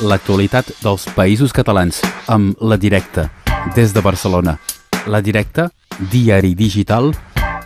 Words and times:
l'actualitat 0.00 0.70
dels 0.80 1.04
països 1.16 1.52
catalans 1.52 2.00
amb 2.30 2.56
La 2.60 2.78
Directa, 2.80 3.28
des 3.76 3.92
de 3.92 4.00
Barcelona. 4.00 4.56
La 5.06 5.20
Directa, 5.20 5.68
diari 6.10 6.54
digital 6.54 7.12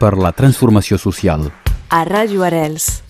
per 0.00 0.14
la 0.18 0.32
transformació 0.32 0.98
social. 0.98 1.46
A 1.90 2.02
Ràdio 2.06 2.42
Arels. 2.42 3.04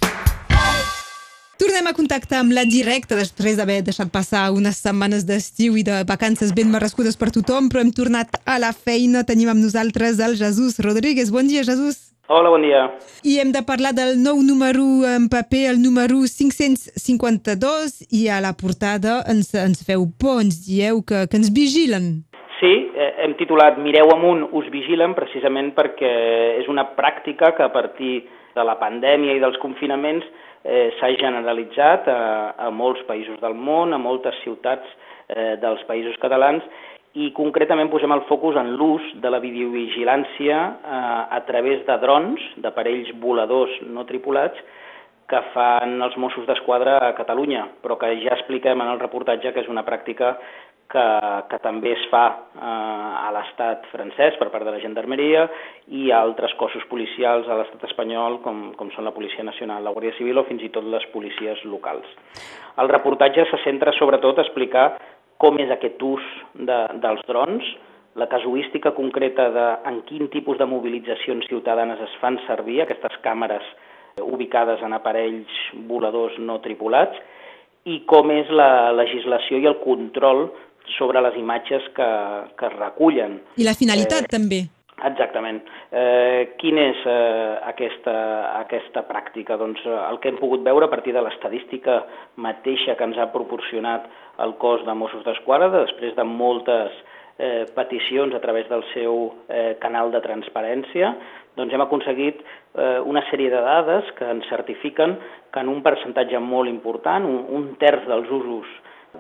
Tornem 1.59 1.87
a 1.87 1.95
contactar 1.97 2.43
amb 2.43 2.53
la 2.53 2.65
directa 2.67 3.17
després 3.17 3.57
d'haver 3.57 3.81
deixat 3.87 4.11
passar 4.13 4.49
unes 4.53 4.81
setmanes 4.83 5.25
d'estiu 5.25 5.79
i 5.79 5.85
de 5.87 6.03
vacances 6.05 6.53
ben 6.53 6.69
merescudes 6.71 7.17
per 7.17 7.31
tothom, 7.33 7.71
però 7.71 7.81
hem 7.81 7.93
tornat 7.95 8.37
a 8.45 8.59
la 8.59 8.75
feina. 8.75 9.25
Tenim 9.25 9.53
amb 9.53 9.63
nosaltres 9.63 10.19
el 10.19 10.37
Jesús 10.37 10.81
Rodríguez. 10.83 11.31
Bon 11.31 11.47
dia, 11.47 11.65
Jesús. 11.65 12.14
Hola, 12.27 12.49
bon 12.49 12.63
dia. 12.65 12.87
I 13.21 13.35
hem 13.43 13.51
de 13.53 13.61
parlar 13.69 13.91
del 13.93 14.15
nou 14.17 14.39
número 14.41 15.05
en 15.05 15.27
paper, 15.29 15.67
el 15.75 15.81
número 15.85 16.23
552, 16.25 17.99
i 18.17 18.31
a 18.33 18.39
la 18.41 18.55
portada 18.57 19.19
ens, 19.29 19.51
ens 19.53 19.83
feu 19.85 20.07
por, 20.17 20.41
ens 20.41 20.63
dieu 20.65 21.03
que, 21.05 21.27
que 21.29 21.37
ens 21.37 21.51
vigilen. 21.53 22.25
Sí, 22.63 22.73
eh, 22.97 23.11
hem 23.27 23.35
titulat 23.37 23.77
Mireu 23.77 24.09
amunt, 24.15 24.47
us 24.57 24.71
vigilen, 24.73 25.13
precisament 25.13 25.75
perquè 25.77 26.15
és 26.63 26.71
una 26.73 26.87
pràctica 26.97 27.53
que 27.59 27.67
a 27.67 27.69
partir 27.77 28.23
de 28.57 28.65
la 28.65 28.79
pandèmia 28.81 29.37
i 29.37 29.45
dels 29.45 29.61
confinaments 29.61 30.25
eh, 30.65 30.95
s'ha 30.97 31.13
generalitzat 31.21 32.09
a, 32.09 32.21
a 32.57 32.73
molts 32.73 33.05
països 33.05 33.37
del 33.45 33.53
món, 33.53 33.93
a 33.93 34.01
moltes 34.01 34.41
ciutats 34.47 34.97
eh, 35.29 35.61
dels 35.61 35.85
països 35.93 36.17
catalans, 36.25 36.65
i 37.15 37.31
concretament 37.35 37.91
posem 37.93 38.11
el 38.11 38.25
focus 38.29 38.57
en 38.59 38.73
l'ús 38.79 39.05
de 39.23 39.31
la 39.31 39.39
videovigilància 39.43 40.59
eh, 40.59 41.37
a 41.39 41.41
través 41.47 41.85
de 41.87 41.99
drons, 42.03 42.43
d'aparells 42.65 43.13
voladors 43.23 43.77
no 43.87 44.07
tripulats, 44.09 44.59
que 45.31 45.41
fan 45.55 45.97
els 46.05 46.17
Mossos 46.21 46.45
d'Esquadra 46.49 46.99
a 47.01 47.15
Catalunya, 47.17 47.65
però 47.83 47.97
que 48.01 48.11
ja 48.21 48.35
expliquem 48.35 48.83
en 48.83 48.91
el 48.93 49.01
reportatge 49.01 49.55
que 49.55 49.63
és 49.63 49.71
una 49.73 49.87
pràctica 49.87 50.35
que, 50.91 51.05
que 51.49 51.59
també 51.65 51.95
es 51.95 52.03
fa 52.11 52.25
eh, 52.29 53.23
a 53.25 53.31
l'estat 53.35 53.87
francès 53.93 54.37
per 54.41 54.51
part 54.53 54.67
de 54.67 54.75
la 54.75 54.83
gendarmeria 54.83 55.47
i 55.95 56.11
a 56.11 56.21
altres 56.21 56.53
cossos 56.61 56.85
policials 56.91 57.49
a 57.49 57.61
l'estat 57.61 57.87
espanyol, 57.89 58.41
com, 58.45 58.67
com 58.79 58.91
són 58.95 59.07
la 59.09 59.15
Policia 59.17 59.47
Nacional, 59.47 59.87
la 59.87 59.95
Guàrdia 59.95 60.19
Civil 60.19 60.43
o 60.43 60.47
fins 60.51 60.67
i 60.67 60.71
tot 60.75 60.87
les 60.91 61.07
policies 61.15 61.63
locals. 61.65 62.07
El 62.83 62.91
reportatge 62.91 63.47
se 63.49 63.63
centra 63.65 63.95
sobretot 63.97 64.39
a 64.39 64.45
explicar 64.47 64.89
com 65.45 65.61
és 65.61 65.69
aquest 65.75 66.01
ús 66.01 66.25
de, 66.57 66.79
dels 67.05 67.21
drons, 67.29 67.67
la 68.17 68.29
casuística 68.33 68.95
concreta 68.97 69.51
de 69.53 69.65
en 69.91 70.01
quin 70.09 70.31
tipus 70.33 70.57
de 70.57 70.69
mobilitzacions 70.71 71.45
ciutadanes 71.51 72.01
es 72.01 72.15
fan 72.23 72.39
servir 72.47 72.81
aquestes 72.81 73.19
càmeres 73.27 73.67
ubicades 74.23 74.81
en 74.87 74.95
aparells 74.97 75.57
voladors 75.91 76.39
no 76.39 76.61
tripulats 76.65 77.19
i 77.85 77.99
com 78.09 78.31
és 78.33 78.49
la 78.55 78.93
legislació 78.97 79.59
i 79.61 79.69
el 79.69 79.77
control 79.83 80.47
sobre 80.97 81.21
les 81.27 81.37
imatges 81.41 81.85
que, 81.97 82.09
que 82.57 82.71
es 82.71 82.79
recullen. 82.79 83.41
I 83.61 83.67
la 83.67 83.77
finalitat, 83.77 84.29
eh, 84.29 84.33
també. 84.39 84.63
Exactament. 85.03 85.59
Eh, 85.91 86.55
quina 86.61 86.85
és 86.93 87.01
eh, 87.11 87.57
aquesta, 87.67 88.15
aquesta 88.61 89.03
pràctica? 89.09 89.57
Doncs 89.59 89.83
eh, 89.83 89.97
el 90.11 90.21
que 90.23 90.31
hem 90.31 90.39
pogut 90.39 90.63
veure 90.63 90.87
a 90.87 90.93
partir 90.93 91.13
de 91.17 91.23
l'estadística 91.25 92.05
mateixa 92.39 92.95
que 92.95 93.09
ens 93.09 93.19
ha 93.19 93.33
proporcionat 93.33 94.07
el 94.45 94.55
cos 94.63 94.85
de 94.87 94.95
Mossos 94.95 95.25
d'Esquadra, 95.27 95.73
després 95.75 96.15
de 96.15 96.25
moltes 96.29 96.95
eh, 97.39 97.65
peticions 97.75 98.35
a 98.35 98.41
través 98.41 98.69
del 98.71 98.85
seu 98.93 99.33
eh, 99.49 99.75
canal 99.83 100.15
de 100.15 100.23
transparència, 100.23 101.11
doncs 101.59 101.75
hem 101.75 101.83
aconseguit 101.83 102.41
eh, 102.43 103.01
una 103.03 103.23
sèrie 103.31 103.51
de 103.51 103.63
dades 103.67 104.11
que 104.19 104.31
ens 104.31 104.47
certifiquen 104.51 105.19
que 105.51 105.63
en 105.63 105.71
un 105.71 105.83
percentatge 105.83 106.39
molt 106.39 106.71
important, 106.71 107.27
un, 107.27 107.43
un 107.51 107.73
terç 107.83 108.07
dels 108.11 108.31
usos 108.31 108.71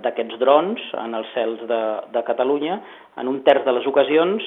d'aquests 0.02 0.38
drons 0.40 0.82
en 0.98 1.14
els 1.14 1.28
cels 1.34 1.60
de, 1.70 1.82
de 2.14 2.22
Catalunya, 2.26 2.80
en 3.22 3.30
un 3.30 3.42
terç 3.46 3.66
de 3.66 3.74
les 3.76 3.86
ocasions 3.86 4.42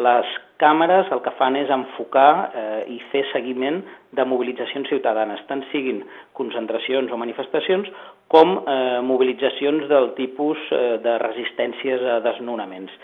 les 0.00 0.28
càmeres 0.62 1.10
el 1.12 1.20
que 1.24 1.32
fan 1.36 1.56
és 1.58 1.70
enfocar 1.72 2.30
eh, 2.54 2.82
i 2.94 2.98
fer 3.10 3.24
seguiment 3.32 3.82
de 4.16 4.24
mobilitzacions 4.28 4.88
ciutadanes, 4.88 5.42
tant 5.48 5.64
siguin 5.72 6.00
concentracions 6.38 7.12
o 7.12 7.18
manifestacions, 7.20 7.90
com 8.32 8.54
eh, 8.62 9.00
mobilitzacions 9.04 9.88
del 9.90 10.12
tipus 10.16 10.60
eh, 10.70 10.96
de 11.04 11.18
resistències 11.20 12.06
a 12.14 12.20
desnonaments. 12.24 12.94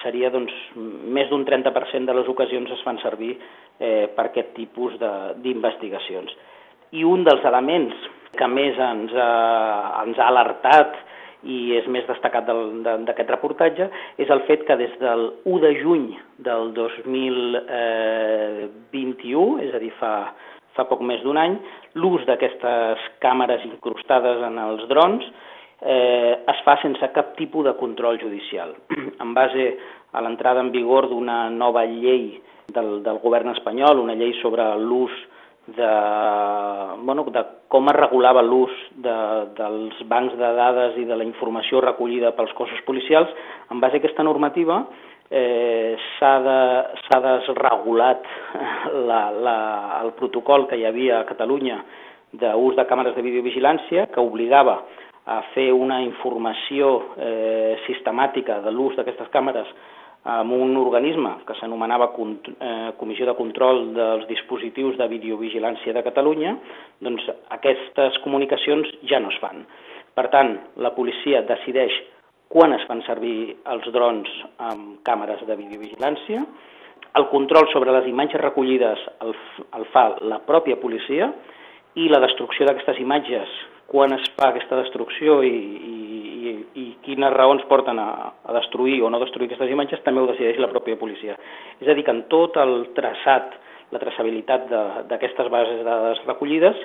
Seria, 0.00 0.30
doncs, 0.32 0.54
més 1.12 1.28
d'un 1.28 1.44
30% 1.44 2.08
de 2.08 2.14
les 2.16 2.28
ocasions 2.30 2.70
es 2.72 2.86
fan 2.86 3.00
servir 3.02 3.34
eh, 3.36 4.06
per 4.14 4.30
aquest 4.30 4.54
tipus 4.56 4.96
d'investigacions. 5.42 6.32
I 6.96 7.04
un 7.04 7.26
dels 7.26 7.44
elements 7.44 8.08
que 8.38 8.48
més 8.48 8.78
ens 8.80 9.12
ha, 9.12 9.30
ens 10.06 10.18
ha 10.18 10.28
alertat 10.30 10.96
i 11.44 11.76
és 11.78 11.86
més 11.88 12.06
destacat 12.08 12.44
d'aquest 12.46 13.30
reportatge, 13.30 13.90
és 14.20 14.30
el 14.30 14.40
fet 14.48 14.64
que 14.68 14.76
des 14.76 14.90
del 15.00 15.32
1 15.44 15.60
de 15.64 15.74
juny 15.80 16.18
del 16.44 16.72
2021, 16.76 19.58
és 19.64 19.74
a 19.74 19.78
dir, 19.80 19.92
fa, 20.00 20.32
fa 20.76 20.84
poc 20.90 21.00
més 21.00 21.22
d'un 21.24 21.36
any, 21.40 21.54
l'ús 21.94 22.26
d'aquestes 22.28 22.98
càmeres 23.24 23.64
incrustades 23.68 24.38
en 24.46 24.58
els 24.60 24.82
drons 24.92 25.24
eh, 25.80 26.34
es 26.52 26.58
fa 26.64 26.74
sense 26.82 27.12
cap 27.14 27.26
tipus 27.38 27.64
de 27.64 27.74
control 27.80 28.20
judicial. 28.20 28.70
en 29.22 29.34
base 29.34 29.64
a 30.12 30.20
l'entrada 30.20 30.60
en 30.60 30.70
vigor 30.74 31.08
d'una 31.08 31.50
nova 31.50 31.84
llei 31.86 32.42
del, 32.74 33.02
del 33.02 33.18
govern 33.22 33.48
espanyol, 33.54 33.98
una 34.02 34.14
llei 34.18 34.32
sobre 34.42 34.76
l'ús 34.78 35.12
de, 35.76 35.90
bueno, 37.04 37.24
de 37.30 37.44
com 37.70 37.88
es 37.90 37.96
regulava 37.96 38.42
l'ús 38.42 38.72
de, 39.04 39.14
dels 39.58 40.00
bancs 40.10 40.34
de 40.38 40.50
dades 40.56 40.98
i 40.98 41.06
de 41.06 41.16
la 41.16 41.26
informació 41.26 41.82
recollida 41.84 42.34
pels 42.36 42.52
cossos 42.58 42.80
policials, 42.86 43.30
en 43.70 43.80
base 43.80 43.98
a 43.98 44.02
aquesta 44.02 44.26
normativa 44.26 44.82
eh, 45.30 45.96
s'ha 46.18 46.34
de, 46.42 47.20
desregulat 47.26 48.26
la, 49.08 49.22
la, 49.30 49.58
el 50.02 50.12
protocol 50.18 50.66
que 50.68 50.80
hi 50.80 50.86
havia 50.88 51.20
a 51.20 51.28
Catalunya 51.28 51.78
d'ús 52.32 52.76
de 52.78 52.86
càmeres 52.86 53.16
de 53.16 53.24
videovigilància 53.26 54.06
que 54.14 54.22
obligava 54.22 54.80
a 55.30 55.40
fer 55.54 55.70
una 55.74 56.00
informació 56.02 56.92
eh, 57.18 57.78
sistemàtica 57.86 58.60
de 58.64 58.70
l'ús 58.74 58.96
d'aquestes 58.98 59.30
càmeres 59.34 59.68
amb 60.28 60.52
un 60.52 60.76
organisme 60.76 61.38
que 61.48 61.54
s'anomenava 61.56 62.10
eh, 62.12 62.92
Comissió 62.98 63.26
de 63.26 63.34
Control 63.38 63.94
dels 63.96 64.26
Dispositius 64.28 64.98
de 64.98 65.08
Videovigilància 65.08 65.94
de 65.96 66.02
Catalunya, 66.04 66.56
doncs 67.00 67.24
aquestes 67.48 68.18
comunicacions 68.24 68.88
ja 69.08 69.20
no 69.20 69.30
es 69.32 69.38
fan. 69.40 69.64
Per 70.14 70.28
tant, 70.28 70.56
la 70.76 70.92
policia 70.92 71.40
decideix 71.48 71.94
quan 72.50 72.74
es 72.74 72.84
fan 72.88 73.00
servir 73.06 73.54
els 73.70 73.86
drons 73.94 74.28
amb 74.58 74.98
càmeres 75.06 75.42
de 75.46 75.56
videovigilància, 75.56 76.44
el 77.16 77.26
control 77.30 77.68
sobre 77.72 77.92
les 77.94 78.06
imatges 78.10 78.42
recollides 78.42 79.00
el, 79.24 79.32
el 79.78 79.86
fa 79.94 80.04
la 80.26 80.40
pròpia 80.46 80.78
policia 80.82 81.30
i 81.98 82.08
la 82.10 82.20
destrucció 82.22 82.66
d'aquestes 82.66 83.00
imatges, 83.02 83.50
quan 83.90 84.14
es 84.14 84.26
fa 84.36 84.50
aquesta 84.50 84.78
destrucció 84.78 85.40
i, 85.46 85.50
i 85.50 85.94
i, 86.78 86.86
quines 87.04 87.32
raons 87.34 87.64
porten 87.70 87.98
a, 87.98 88.10
a 88.44 88.54
destruir 88.56 89.00
o 89.02 89.10
no 89.10 89.20
destruir 89.22 89.48
aquestes 89.48 89.72
imatges 89.72 90.02
també 90.04 90.22
ho 90.22 90.28
decideix 90.30 90.60
la 90.62 90.70
pròpia 90.72 90.98
policia. 91.00 91.36
És 91.80 91.88
a 91.88 91.96
dir, 91.96 92.04
que 92.06 92.14
en 92.14 92.24
tot 92.32 92.58
el 92.60 92.90
traçat, 92.96 93.56
la 93.90 94.02
traçabilitat 94.02 94.68
d'aquestes 95.10 95.50
bases 95.50 95.80
de 95.80 95.86
dades 95.86 96.22
recollides, 96.28 96.84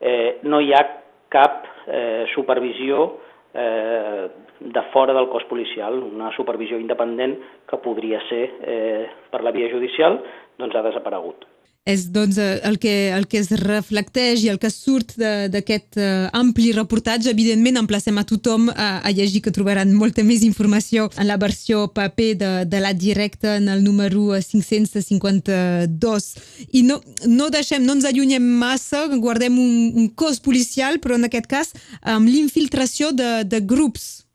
eh, 0.00 0.40
no 0.42 0.60
hi 0.60 0.72
ha 0.74 0.82
cap 1.30 1.68
eh, 1.86 2.24
supervisió 2.34 3.06
eh, 3.54 4.26
de 4.60 4.82
fora 4.94 5.14
del 5.14 5.30
cos 5.30 5.46
policial, 5.50 6.02
una 6.02 6.32
supervisió 6.36 6.80
independent 6.80 7.38
que 7.70 7.78
podria 7.84 8.20
ser 8.28 8.44
eh, 8.60 9.06
per 9.30 9.44
la 9.46 9.54
via 9.54 9.70
judicial, 9.70 10.18
doncs 10.58 10.76
ha 10.76 10.86
desaparegut 10.90 11.46
és 11.88 12.12
doncs, 12.12 12.36
eh, 12.38 12.60
el, 12.68 12.78
que, 12.78 13.10
el 13.16 13.26
que 13.26 13.38
es 13.40 13.50
reflecteix 13.56 14.44
i 14.44 14.50
el 14.52 14.58
que 14.60 14.68
surt 14.70 15.14
d'aquest 15.18 15.96
uh, 15.96 16.28
ampli 16.36 16.72
reportatge. 16.76 17.30
Evidentment, 17.32 17.78
emplacem 17.80 18.18
a 18.20 18.24
tothom 18.28 18.68
a, 18.70 19.00
a 19.00 19.10
llegir 19.16 19.40
que 19.44 19.54
trobaran 19.54 19.94
molta 19.96 20.22
més 20.26 20.44
informació 20.44 21.08
en 21.16 21.26
la 21.30 21.38
versió 21.40 21.88
paper 21.96 22.30
de, 22.42 22.50
de 22.68 22.80
la 22.84 22.92
directa 22.92 23.56
en 23.56 23.68
el 23.72 23.82
número 23.84 24.36
552. 24.36 26.28
I 26.76 26.84
no, 26.84 27.00
no 27.26 27.48
deixem, 27.50 27.84
no 27.86 27.96
ens 27.96 28.04
allunyem 28.08 28.44
massa, 28.60 29.06
guardem 29.16 29.56
un, 29.58 29.92
un 29.96 30.08
cos 30.12 30.40
policial, 30.44 31.00
però 31.00 31.16
en 31.16 31.24
aquest 31.30 31.48
cas 31.48 31.72
amb 32.04 32.28
l'infiltració 32.28 33.12
de, 33.16 33.44
de 33.48 33.64
grups. 33.64 34.28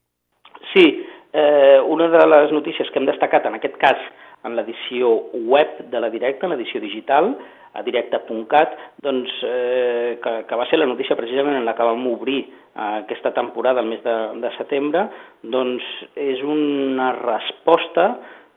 Sí, 0.73 0.85
eh, 1.31 1.79
una 1.87 2.09
de 2.09 2.25
les 2.33 2.51
notícies 2.51 2.89
que 2.89 2.99
hem 2.99 3.07
destacat 3.07 3.45
en 3.45 3.61
aquest 3.61 3.77
cas 3.79 4.01
en 4.45 4.55
l'edició 4.57 5.11
web 5.49 5.81
de 5.91 6.01
la 6.01 6.11
Directa, 6.13 6.45
en 6.45 6.55
l'edició 6.55 6.81
digital, 6.83 7.33
a 7.75 7.83
directa.cat, 7.83 8.77
doncs, 9.03 9.31
eh, 9.43 10.15
que, 10.23 10.31
que 10.47 10.55
va 10.55 10.67
ser 10.69 10.79
la 10.79 10.87
notícia 10.87 11.17
precisament 11.19 11.57
en 11.57 11.65
la 11.67 11.73
que 11.75 11.83
vam 11.83 12.05
obrir 12.07 12.45
eh, 12.45 13.01
aquesta 13.01 13.33
temporada, 13.35 13.83
el 13.83 13.91
mes 13.91 14.03
de, 14.05 14.15
de 14.39 14.51
setembre, 14.55 15.09
doncs 15.43 15.83
és 16.15 16.39
una 16.45 17.11
resposta 17.17 18.13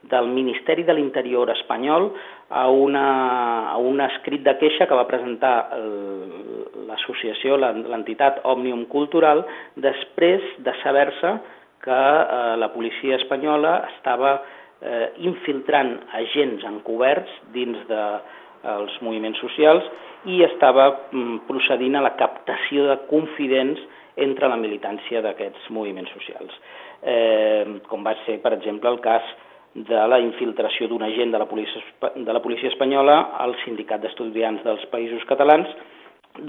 del 0.09 0.29
Ministeri 0.31 0.85
de 0.87 0.95
l'Interior 0.95 1.49
espanyol 1.51 2.13
a, 2.49 2.69
una, 2.71 3.71
a 3.73 3.77
un 3.83 3.99
escrit 4.01 4.45
de 4.45 4.55
queixa 4.61 4.87
que 4.87 4.95
va 4.95 5.07
presentar 5.09 5.55
l'associació, 6.87 7.57
l'entitat 7.59 8.39
Òmnium 8.47 8.85
Cultural, 8.87 9.43
després 9.75 10.45
de 10.63 10.73
saber-se 10.83 11.35
que 11.83 11.99
eh, 11.99 12.55
la 12.59 12.71
policia 12.71 13.19
espanyola 13.19 13.81
estava 13.95 14.37
eh, 14.81 15.07
infiltrant 15.29 15.95
agents 16.21 16.65
encoberts 16.67 17.31
dins 17.55 17.79
de, 17.89 18.03
els 18.67 18.95
moviments 19.05 19.39
socials 19.39 19.85
i 20.27 20.41
estava 20.43 20.89
mm, 21.11 21.45
procedint 21.47 21.95
a 21.95 22.03
la 22.03 22.15
captació 22.19 22.89
de 22.89 22.97
confidents 23.11 23.79
entre 24.19 24.49
la 24.51 24.57
militància 24.59 25.21
d'aquests 25.23 25.69
moviments 25.71 26.11
socials. 26.11 26.55
Eh, 27.01 27.79
com 27.87 28.03
va 28.03 28.17
ser, 28.25 28.39
per 28.43 28.51
exemple, 28.57 28.91
el 28.91 28.99
cas 28.99 29.23
de 29.75 30.01
la 30.11 30.19
infiltració 30.19 30.89
d'un 30.89 31.05
agent 31.05 31.31
de 31.31 31.39
la, 31.39 31.47
policia, 31.47 32.11
de 32.15 32.33
la 32.33 32.41
policia 32.43 32.71
espanyola 32.71 33.19
al 33.39 33.55
Sindicat 33.63 34.01
d'Estudiants 34.03 34.65
dels 34.65 34.83
Països 34.91 35.23
Catalans, 35.29 35.69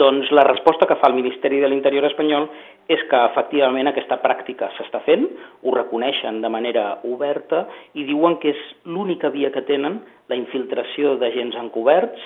doncs 0.00 0.30
la 0.34 0.44
resposta 0.46 0.86
que 0.86 0.96
fa 1.00 1.08
el 1.10 1.16
Ministeri 1.18 1.60
de 1.60 1.68
l'Interior 1.70 2.06
espanyol 2.08 2.48
és 2.90 3.02
que 3.10 3.18
efectivament 3.28 3.86
aquesta 3.86 4.18
pràctica 4.22 4.70
s'està 4.74 4.98
fent, 5.06 5.26
ho 5.62 5.74
reconeixen 5.76 6.40
de 6.42 6.50
manera 6.50 6.84
oberta 7.06 7.64
i 7.94 8.04
diuen 8.08 8.38
que 8.42 8.50
és 8.50 8.62
l'única 8.84 9.30
via 9.30 9.52
que 9.54 9.62
tenen, 9.68 10.00
la 10.30 10.38
infiltració 10.38 11.14
d'agents 11.20 11.58
encoberts 11.60 12.18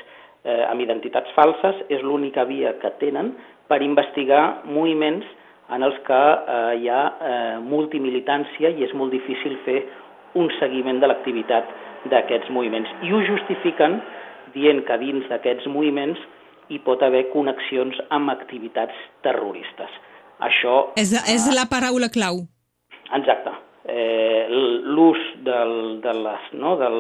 eh, 0.45 0.63
amb 0.71 0.81
identitats 0.81 1.33
falses, 1.37 1.83
és 1.93 2.01
l'única 2.03 2.47
via 2.49 2.75
que 2.81 2.93
tenen 3.03 3.35
per 3.69 3.83
investigar 3.85 4.65
moviments 4.65 5.29
en 5.75 5.85
els 5.85 5.99
que 6.07 6.23
eh, 6.23 6.73
hi 6.81 6.89
ha 6.89 7.03
eh, 7.05 7.59
multimilitància 7.65 8.73
i 8.73 8.89
és 8.89 8.97
molt 8.97 9.13
difícil 9.13 9.59
fer 9.69 9.83
un 10.41 10.49
seguiment 10.59 11.01
de 11.01 11.13
l'activitat 11.13 11.69
d'aquests 12.13 12.49
moviments. 12.53 12.89
I 13.05 13.13
ho 13.13 13.21
justifiquen 13.25 14.01
dient 14.57 14.81
que 14.89 14.99
dins 15.01 15.29
d'aquests 15.29 15.69
moviments 15.73 16.21
hi 16.73 16.81
pot 16.85 17.03
haver 17.05 17.27
connexions 17.33 18.01
amb 18.17 18.33
activitats 18.33 18.97
terroristes. 19.25 19.93
Això... 20.43 20.91
És, 20.97 21.13
és 21.31 21.47
la 21.55 21.67
paraula 21.71 22.11
clau. 22.13 22.43
Exacte. 23.15 23.53
Eh, 23.85 24.47
L'ús 24.51 25.21
del, 25.45 26.01
de 26.03 26.15
les, 26.25 26.49
no, 26.59 26.75
del, 26.81 26.99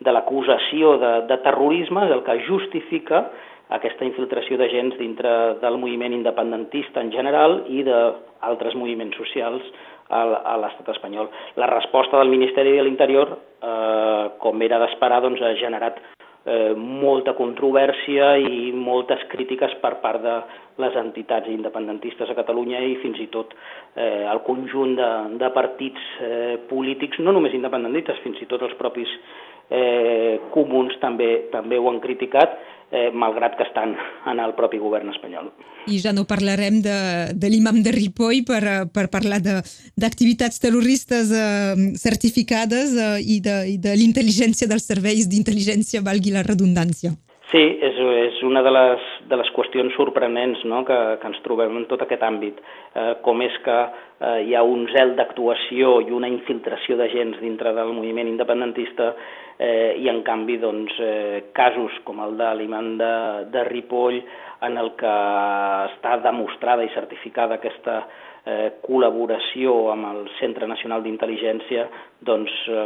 de 0.00 0.12
l'acusació 0.16 0.96
de, 1.00 1.12
de 1.28 1.38
terrorisme 1.44 2.06
és 2.08 2.14
el 2.16 2.24
que 2.26 2.40
justifica 2.48 3.26
aquesta 3.70 4.04
infiltració 4.06 4.58
d'agents 4.58 4.96
dintre 4.98 5.30
del 5.60 5.78
moviment 5.78 6.14
independentista 6.16 7.02
en 7.04 7.12
general 7.14 7.60
i 7.70 7.84
d'altres 7.86 8.74
moviments 8.74 9.16
socials 9.20 9.66
a 10.10 10.56
l'estat 10.58 10.88
espanyol. 10.90 11.28
La 11.54 11.68
resposta 11.70 12.18
del 12.18 12.32
Ministeri 12.32 12.72
de 12.74 12.82
l'Interior, 12.82 13.36
eh, 13.62 14.24
com 14.42 14.62
era 14.66 14.80
d'esperar, 14.82 15.20
doncs, 15.22 15.42
ha 15.42 15.54
generat 15.54 16.00
eh, 16.44 16.72
molta 16.76 17.34
controvèrsia 17.38 18.32
i 18.40 18.70
moltes 18.72 19.22
crítiques 19.32 19.74
per 19.82 19.96
part 20.04 20.22
de 20.24 20.36
les 20.80 20.96
entitats 20.96 21.50
independentistes 21.52 22.30
a 22.30 22.36
Catalunya 22.38 22.80
i 22.80 22.96
fins 23.02 23.20
i 23.20 23.28
tot 23.32 23.52
eh, 23.94 24.24
el 24.24 24.42
conjunt 24.46 24.96
de, 24.96 25.10
de 25.42 25.52
partits 25.56 26.10
eh, 26.24 26.56
polítics, 26.70 27.20
no 27.20 27.34
només 27.36 27.56
independentistes, 27.56 28.22
fins 28.24 28.40
i 28.40 28.48
tot 28.50 28.64
els 28.64 28.76
propis 28.80 29.10
eh, 29.70 30.40
comuns 30.54 30.96
també, 31.00 31.48
també 31.52 31.78
ho 31.78 31.88
han 31.90 32.02
criticat 32.02 32.58
eh, 32.90 33.10
malgrat 33.14 33.56
que 33.56 33.64
estan 33.64 33.94
en 34.26 34.40
el 34.42 34.54
propi 34.58 34.78
govern 34.82 35.10
espanyol. 35.14 35.50
I 35.88 35.98
ja 36.02 36.12
no 36.12 36.26
parlarem 36.28 36.82
de, 36.84 36.98
de 37.32 37.50
l'imam 37.50 37.80
de 37.84 37.94
Ripoll 37.94 38.42
per, 38.46 38.60
eh, 38.66 38.84
per 38.92 39.08
parlar 39.12 39.40
d'activitats 39.40 40.60
terroristes 40.62 41.32
eh, 41.32 41.90
certificades 41.96 42.94
eh, 42.96 43.16
i 43.22 43.40
de, 43.44 43.56
i 43.74 43.78
de 43.80 43.96
l'intel·ligència 43.96 44.68
dels 44.70 44.86
serveis 44.90 45.30
d'intel·ligència, 45.30 46.04
valgui 46.04 46.34
la 46.34 46.46
redundància. 46.46 47.14
Sí, 47.50 47.62
és, 47.82 47.96
és 47.98 48.42
una 48.46 48.62
de 48.62 48.70
les, 48.70 49.06
de 49.30 49.38
les 49.38 49.50
qüestions 49.54 49.94
sorprenents 49.96 50.62
no? 50.68 50.82
que, 50.86 50.98
que 51.22 51.28
ens 51.30 51.42
trobem 51.44 51.76
en 51.78 51.86
tot 51.90 52.02
aquest 52.04 52.24
àmbit. 52.26 52.58
Eh, 52.94 53.12
com 53.24 53.42
és 53.46 53.56
que 53.64 53.76
eh, 53.80 54.40
hi 54.48 54.56
ha 54.56 54.64
un 54.66 54.86
zel 54.92 55.14
d'actuació 55.18 55.98
i 56.04 56.14
una 56.16 56.30
infiltració 56.30 56.98
d'agents 56.98 57.38
dintre 57.42 57.74
del 57.76 57.94
moviment 57.96 58.30
independentista 58.30 59.12
eh, 59.58 59.94
i 60.00 60.08
en 60.12 60.22
canvi 60.26 60.58
doncs, 60.62 60.96
eh, 60.98 61.44
casos 61.56 62.00
com 62.08 62.22
el 62.24 62.36
de 62.40 62.50
l'imant 62.58 62.96
de, 63.00 63.12
de 63.54 63.66
Ripoll 63.70 64.20
en 64.66 64.76
el 64.76 64.92
que 65.00 65.14
està 65.94 66.18
demostrada 66.24 66.84
i 66.84 66.92
certificada 66.92 67.56
aquesta 67.56 68.02
eh, 68.44 68.68
col·laboració 68.84 69.76
amb 69.92 70.10
el 70.10 70.20
Centre 70.38 70.68
Nacional 70.68 71.04
d'Intel·ligència, 71.04 71.86
doncs 72.26 72.52
eh, 72.68 72.84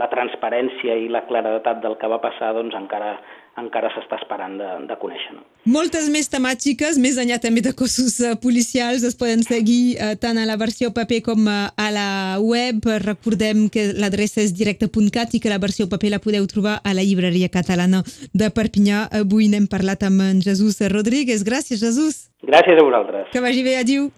la 0.00 0.08
transparència 0.12 0.96
i 0.96 1.10
la 1.12 1.26
claredat 1.28 1.82
del 1.84 1.98
que 2.00 2.10
va 2.10 2.22
passar 2.22 2.54
doncs, 2.56 2.76
encara 2.76 3.18
encara 3.60 3.90
s'està 3.92 4.16
esperant 4.20 4.54
de, 4.60 4.68
de 4.88 4.96
conèixer. 5.00 5.34
No? 5.36 5.42
Moltes 5.80 6.10
més 6.12 6.26
temàtiques, 6.28 6.98
més 7.00 7.16
enllà 7.16 7.38
també 7.40 7.62
de 7.64 7.70
cossos 7.72 8.18
uh, 8.20 8.34
policials, 8.36 9.00
es 9.06 9.14
poden 9.16 9.40
seguir 9.40 9.94
uh, 9.96 10.10
tant 10.20 10.36
a 10.36 10.42
la 10.44 10.58
versió 10.60 10.90
paper 10.92 11.22
com 11.24 11.46
uh, 11.48 11.70
a 11.72 11.86
la 11.94 12.08
web. 12.36 12.84
Recordem 13.00 13.62
que 13.72 13.86
l'adreça 13.96 14.42
és 14.42 14.50
directe.cat 14.52 15.32
i 15.32 15.40
que 15.40 15.48
la 15.48 15.56
versió 15.62 15.86
paper 15.88 16.10
la 16.12 16.18
podeu 16.20 16.44
trobar 16.50 16.74
a 16.84 16.92
la 16.92 17.00
llibreria 17.00 17.48
catalana 17.48 18.02
de 18.36 18.50
Perpinyà. 18.52 19.06
Avui 19.22 19.48
n'hem 19.48 19.70
parlat 19.72 20.04
amb 20.04 20.20
en 20.26 20.42
Jesús 20.44 20.76
Rodríguez. 20.92 21.46
Gràcies, 21.48 21.80
Jesús. 21.80 22.26
Gràcies 22.44 22.76
a 22.76 22.84
vosaltres. 22.84 23.30
Que 23.32 23.40
vagi 23.40 23.64
bé, 23.64 23.78
adiu. 23.80 24.10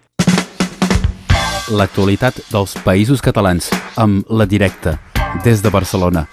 L'actualitat 1.71 2.41
dels 2.49 2.73
països 2.83 3.23
catalans 3.23 3.69
amb 3.95 4.27
La 4.27 4.49
Directa, 4.51 4.97
des 5.47 5.63
de 5.63 5.71
Barcelona. 5.71 6.25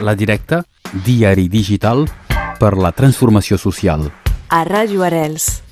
La 0.00 0.16
Directa, 0.16 0.62
diari 1.04 1.44
digital 1.52 2.06
per 2.56 2.72
la 2.80 2.94
transformació 2.96 3.60
social. 3.60 4.08
A 4.50 4.64
Ràdio 4.64 5.02
Arels. 5.04 5.67